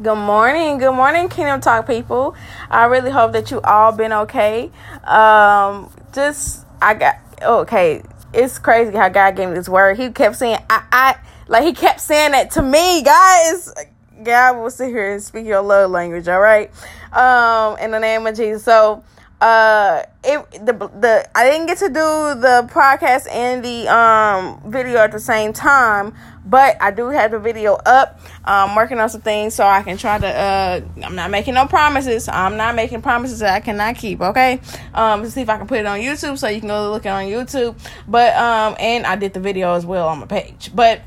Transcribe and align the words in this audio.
Good 0.00 0.14
morning. 0.14 0.78
Good 0.78 0.92
morning, 0.92 1.28
Kingdom 1.28 1.60
Talk 1.60 1.88
people. 1.88 2.36
I 2.70 2.84
really 2.84 3.10
hope 3.10 3.32
that 3.32 3.50
you 3.50 3.60
all 3.62 3.90
been 3.90 4.12
okay. 4.12 4.70
Um, 5.02 5.92
just 6.12 6.64
I 6.80 6.94
got 6.94 7.16
okay. 7.42 8.04
It's 8.32 8.60
crazy 8.60 8.96
how 8.96 9.08
God 9.08 9.34
gave 9.34 9.48
me 9.48 9.56
this 9.56 9.68
word. 9.68 9.98
He 9.98 10.10
kept 10.10 10.36
saying 10.36 10.58
I 10.70 10.84
I 10.92 11.16
like 11.48 11.64
he 11.64 11.72
kept 11.72 12.00
saying 12.00 12.30
that 12.30 12.52
to 12.52 12.62
me, 12.62 13.02
guys. 13.02 13.74
God 14.22 14.58
will 14.58 14.70
sit 14.70 14.90
here 14.90 15.14
and 15.14 15.20
speak 15.20 15.46
your 15.46 15.62
love 15.62 15.90
language, 15.90 16.28
all 16.28 16.38
right? 16.38 16.70
Um, 17.12 17.76
in 17.78 17.90
the 17.90 17.98
name 17.98 18.24
of 18.28 18.36
Jesus. 18.36 18.62
So 18.62 19.02
uh 19.40 20.02
it 20.24 20.50
the 20.66 20.72
the 20.72 21.30
I 21.34 21.48
didn't 21.48 21.66
get 21.66 21.78
to 21.78 21.88
do 21.88 21.94
the 21.94 22.68
podcast 22.72 23.30
and 23.30 23.64
the 23.64 23.86
um 23.86 24.60
video 24.66 24.98
at 24.98 25.12
the 25.12 25.20
same 25.20 25.52
time, 25.52 26.12
but 26.44 26.76
I 26.80 26.90
do 26.90 27.08
have 27.08 27.30
the 27.30 27.38
video 27.38 27.74
up. 27.74 28.20
I'm 28.44 28.74
working 28.74 28.98
on 28.98 29.08
some 29.08 29.20
things 29.20 29.54
so 29.54 29.64
I 29.64 29.82
can 29.82 29.96
try 29.96 30.18
to 30.18 30.26
uh 30.26 30.80
I'm 31.04 31.14
not 31.14 31.30
making 31.30 31.54
no 31.54 31.66
promises. 31.66 32.28
I'm 32.28 32.56
not 32.56 32.74
making 32.74 33.00
promises 33.00 33.38
that 33.38 33.54
I 33.54 33.60
cannot 33.60 33.94
keep, 33.94 34.20
okay? 34.20 34.60
Um 34.92 35.22
to 35.22 35.30
see 35.30 35.42
if 35.42 35.48
I 35.48 35.56
can 35.56 35.68
put 35.68 35.78
it 35.78 35.86
on 35.86 36.00
YouTube 36.00 36.36
so 36.36 36.48
you 36.48 36.58
can 36.58 36.68
go 36.68 36.90
look 36.90 37.06
it 37.06 37.10
on 37.10 37.26
YouTube. 37.26 37.78
But 38.08 38.34
um 38.34 38.74
and 38.80 39.06
I 39.06 39.14
did 39.14 39.34
the 39.34 39.40
video 39.40 39.74
as 39.74 39.86
well 39.86 40.08
on 40.08 40.18
my 40.18 40.26
page. 40.26 40.72
But 40.74 41.02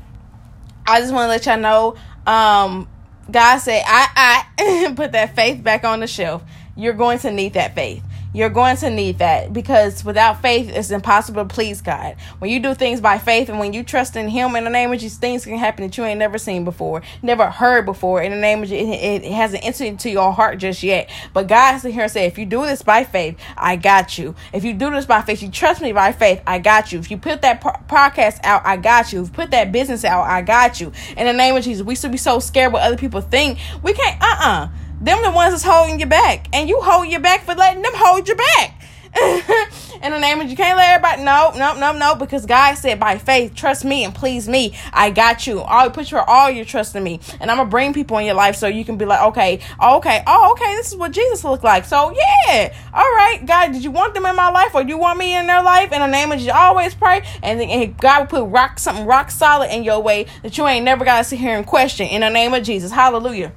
I 0.86 1.00
just 1.00 1.12
want 1.12 1.26
to 1.26 1.28
let 1.28 1.44
y'all 1.44 1.58
know 1.58 1.96
um 2.26 2.88
God 3.30 3.58
said 3.58 3.82
I 3.86 4.46
I 4.58 4.92
put 4.96 5.12
that 5.12 5.36
faith 5.36 5.62
back 5.62 5.84
on 5.84 6.00
the 6.00 6.06
shelf. 6.06 6.42
You're 6.74 6.94
going 6.94 7.18
to 7.18 7.30
need 7.30 7.52
that 7.52 7.74
faith 7.74 8.02
you're 8.34 8.48
going 8.48 8.76
to 8.78 8.88
need 8.88 9.18
that 9.18 9.52
because 9.52 10.04
without 10.04 10.40
faith, 10.40 10.70
it's 10.70 10.90
impossible 10.90 11.44
to 11.44 11.54
please 11.54 11.82
God. 11.82 12.16
When 12.38 12.50
you 12.50 12.60
do 12.60 12.74
things 12.74 13.00
by 13.00 13.18
faith 13.18 13.50
and 13.50 13.58
when 13.58 13.74
you 13.74 13.82
trust 13.82 14.16
in 14.16 14.28
Him 14.28 14.56
in 14.56 14.64
the 14.64 14.70
name 14.70 14.90
of 14.92 14.98
Jesus, 14.98 15.18
things 15.18 15.44
can 15.44 15.58
happen 15.58 15.86
that 15.86 15.98
you 15.98 16.04
ain't 16.04 16.18
never 16.18 16.38
seen 16.38 16.64
before, 16.64 17.02
never 17.22 17.50
heard 17.50 17.84
before. 17.84 18.22
In 18.22 18.30
the 18.30 18.38
name 18.38 18.62
of 18.62 18.70
Jesus, 18.70 18.96
it, 18.96 19.24
it 19.24 19.32
hasn't 19.32 19.64
entered 19.64 19.84
into 19.84 20.10
your 20.10 20.32
heart 20.32 20.58
just 20.58 20.82
yet. 20.82 21.10
But 21.34 21.46
God's 21.46 21.82
here 21.82 22.02
and 22.02 22.10
say, 22.10 22.24
if 22.24 22.38
you 22.38 22.46
do 22.46 22.64
this 22.64 22.80
by 22.80 23.04
faith, 23.04 23.38
I 23.56 23.76
got 23.76 24.16
you. 24.16 24.34
If 24.52 24.64
you 24.64 24.72
do 24.72 24.90
this 24.90 25.04
by 25.04 25.20
faith, 25.22 25.42
you 25.42 25.50
trust 25.50 25.82
me 25.82 25.92
by 25.92 26.12
faith, 26.12 26.40
I 26.46 26.58
got 26.58 26.90
you. 26.90 26.98
If 26.98 27.10
you 27.10 27.18
put 27.18 27.42
that 27.42 27.60
podcast 27.60 28.40
out, 28.44 28.62
I 28.64 28.78
got 28.78 29.12
you. 29.12 29.22
If 29.22 29.28
you 29.28 29.32
put 29.34 29.50
that 29.50 29.72
business 29.72 30.04
out, 30.04 30.22
I 30.22 30.40
got 30.40 30.80
you. 30.80 30.92
In 31.16 31.26
the 31.26 31.32
name 31.34 31.54
of 31.54 31.64
Jesus, 31.64 31.84
we 31.84 31.94
should 31.94 32.12
be 32.12 32.16
so 32.16 32.38
scared 32.38 32.72
what 32.72 32.82
other 32.82 32.96
people 32.96 33.20
think. 33.20 33.58
We 33.82 33.92
can't, 33.92 34.20
uh 34.22 34.26
uh-uh. 34.26 34.64
uh 34.64 34.68
them 35.02 35.18
the 35.22 35.30
ones 35.30 35.52
that's 35.52 35.64
holding 35.64 36.00
you 36.00 36.06
back. 36.06 36.46
And 36.52 36.68
you 36.68 36.80
hold 36.80 37.08
your 37.08 37.20
back 37.20 37.44
for 37.44 37.54
letting 37.54 37.82
them 37.82 37.92
hold 37.94 38.28
you 38.28 38.36
back. 38.36 38.78
in 40.02 40.10
the 40.10 40.18
name 40.18 40.40
of 40.40 40.48
you 40.48 40.56
can't 40.56 40.78
let 40.78 40.94
everybody 40.94 41.22
no 41.22 41.52
no 41.54 41.78
no 41.78 41.92
no 41.92 42.14
because 42.14 42.46
God 42.46 42.76
said 42.76 42.98
by 42.98 43.18
faith 43.18 43.54
trust 43.54 43.84
me 43.84 44.04
and 44.04 44.14
please 44.14 44.48
me. 44.48 44.74
I 44.90 45.10
got 45.10 45.46
you. 45.46 45.60
I'll 45.60 45.90
put 45.90 46.10
your 46.10 46.22
all 46.22 46.50
your 46.50 46.64
trust 46.64 46.96
in 46.96 47.04
me. 47.04 47.20
And 47.38 47.50
I'm 47.50 47.58
gonna 47.58 47.68
bring 47.68 47.92
people 47.92 48.16
in 48.16 48.24
your 48.24 48.36
life 48.36 48.56
so 48.56 48.68
you 48.68 48.86
can 48.86 48.96
be 48.96 49.04
like 49.04 49.20
okay 49.20 49.60
oh, 49.80 49.98
okay 49.98 50.22
oh 50.26 50.52
okay 50.52 50.76
this 50.76 50.92
is 50.92 50.96
what 50.96 51.12
Jesus 51.12 51.44
looked 51.44 51.62
like. 51.62 51.84
So 51.84 52.14
yeah. 52.46 52.74
All 52.94 53.02
right 53.02 53.42
God 53.44 53.72
did 53.72 53.84
you 53.84 53.90
want 53.90 54.14
them 54.14 54.24
in 54.24 54.34
my 54.34 54.50
life 54.50 54.74
or 54.74 54.82
you 54.82 54.96
want 54.96 55.18
me 55.18 55.36
in 55.36 55.46
their 55.46 55.62
life? 55.62 55.92
In 55.92 56.00
the 56.00 56.06
name 56.06 56.32
of 56.32 56.38
Jesus 56.38 56.54
always 56.54 56.94
pray. 56.94 57.22
And, 57.42 57.60
and 57.60 57.94
God 57.98 58.20
will 58.20 58.44
put 58.44 58.50
rock 58.50 58.78
something 58.78 59.04
rock 59.04 59.30
solid 59.30 59.70
in 59.74 59.84
your 59.84 60.00
way 60.00 60.24
that 60.42 60.56
you 60.56 60.66
ain't 60.66 60.86
never 60.86 61.04
gotta 61.04 61.24
sit 61.24 61.38
here 61.38 61.54
and 61.54 61.66
question. 61.66 62.06
In 62.06 62.22
the 62.22 62.30
name 62.30 62.54
of 62.54 62.62
Jesus 62.62 62.90
hallelujah 62.90 63.52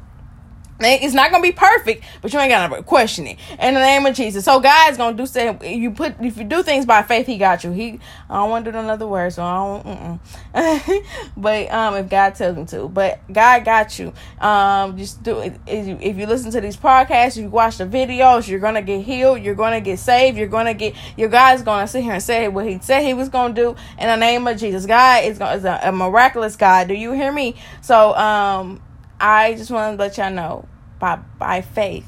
it's 0.80 1.14
not 1.14 1.32
gonna 1.32 1.44
be 1.44 1.52
perfect, 1.52 2.04
but 2.22 2.34
you 2.34 2.40
ain't 2.40 2.50
gotta 2.50 2.84
question 2.84 3.28
it. 3.28 3.40
In 3.60 3.74
the 3.74 3.80
name 3.80 4.06
of 4.06 4.16
Jesus. 4.16 4.44
So 4.46 4.60
God's 4.60 4.98
gonna 4.98 5.16
do 5.16 5.26
say 5.26 5.58
you 5.76 5.92
put 5.92 6.16
if 6.22 6.38
you 6.38 6.44
do 6.44 6.64
things 6.64 6.86
by 6.86 7.02
faith, 7.04 7.26
He 7.26 7.38
got 7.38 7.64
you. 7.64 7.72
He 7.72 8.00
I 8.30 8.36
don't 8.36 8.50
want 8.50 8.66
to 8.66 8.72
do 8.72 8.78
another 8.78 9.08
word, 9.08 9.34
so 9.34 9.44
I 9.44 9.82
don't. 9.84 10.20
but 11.38 11.72
um, 11.72 11.96
if 11.96 12.10
God 12.10 12.36
tells 12.36 12.58
him 12.58 12.66
to, 12.68 12.88
but 12.88 13.20
God 13.32 13.64
got 13.64 14.00
you. 14.00 14.14
Um, 14.40 14.98
just 14.98 15.24
do 15.24 15.40
it. 15.40 15.60
If 15.68 16.18
you, 16.18 16.26
listen 16.26 16.52
to 16.52 16.62
these 16.62 16.78
podcasts, 16.78 17.38
you 17.38 17.50
watch 17.50 17.78
the 17.78 17.86
videos, 17.86 18.48
you're 18.48 18.60
gonna 18.60 18.82
get 18.82 19.02
healed. 19.02 19.42
You're 19.42 19.56
gonna 19.56 19.82
get 19.82 20.00
saved. 20.00 20.38
You're 20.38 20.48
gonna 20.48 20.74
get 20.74 20.96
your 21.18 21.30
God's 21.30 21.62
gonna 21.62 21.88
sit 21.88 22.04
here 22.04 22.14
and 22.14 22.24
say 22.24 22.48
what 22.48 22.66
He 22.68 22.80
said 22.80 23.04
He 23.04 23.14
was 23.14 23.30
gonna 23.30 23.54
do. 23.54 23.76
In 24.00 24.08
the 24.08 24.18
name 24.18 24.48
of 24.48 24.58
Jesus, 24.58 24.86
God 24.86 25.24
is 25.24 25.38
gonna 25.38 25.56
is 25.56 25.66
a, 25.66 25.80
a 25.84 25.92
miraculous 25.92 26.56
God. 26.56 26.88
Do 26.88 26.94
you 26.94 27.12
hear 27.12 27.32
me? 27.32 27.56
So 27.82 28.16
um 28.16 28.82
I 29.20 29.56
just 29.56 29.72
want 29.72 29.98
to 29.98 30.04
let 30.04 30.18
y'all 30.18 30.32
know 30.32 30.68
by 31.00 31.18
by 31.40 31.62
faith, 31.62 32.08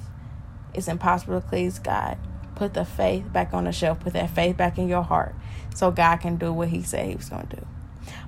it's 0.74 0.88
impossible 0.88 1.42
to 1.42 1.48
please 1.48 1.80
God. 1.80 2.18
Put 2.56 2.74
the 2.74 2.86
faith 2.86 3.32
back 3.32 3.54
on 3.54 3.66
the 3.66 3.72
shelf. 3.72 4.00
Put 4.00 4.14
that 4.14 4.30
faith 4.32 4.58
back 4.58 4.78
in 4.78 4.88
your 4.88 5.04
heart, 5.04 5.36
so 5.76 5.92
God 5.92 6.18
can 6.18 6.38
do 6.38 6.52
what 6.52 6.70
He 6.70 6.82
said 6.82 7.08
He 7.08 7.16
was 7.16 7.30
going 7.30 7.48
to 7.48 7.56
do. 7.58 7.68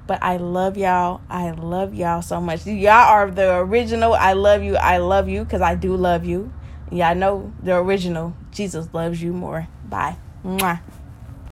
But 0.08 0.22
I 0.24 0.38
love 0.38 0.78
y'all. 0.78 1.22
I 1.30 1.52
love 1.52 1.94
y'all 1.94 2.22
so 2.22 2.42
much. 2.42 2.66
Y'all 2.66 2.92
are 2.92 3.30
the 3.30 3.58
original. 3.58 4.14
I 4.14 4.34
love 4.34 4.64
you. 4.64 4.76
I 4.76 4.98
love 4.98 5.30
you 5.30 5.44
because 5.44 5.62
I 5.62 5.76
do 5.76 5.96
love 5.96 6.26
you. 6.26 6.52
I 6.92 7.14
know 7.14 7.54
the 7.62 7.76
original. 7.76 8.36
Jesus 8.52 8.88
loves 8.94 9.22
you 9.22 9.34
more. 9.34 9.68
Bye. 9.88 10.18
Mwah. 10.44 10.82